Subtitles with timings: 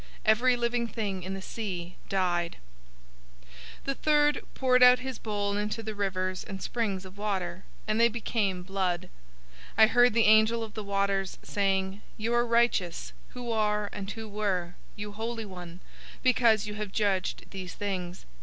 [0.25, 2.57] Every living thing in the sea died.
[3.41, 3.45] 016:004
[3.83, 8.07] The third poured out his bowl into the rivers and springs of water, and they
[8.07, 9.11] became blood.
[9.77, 14.09] 016:005 I heard the angel of the waters saying, "You are righteous, who are and
[14.09, 15.81] who were, you Holy One,
[16.23, 18.25] because you have judged these things.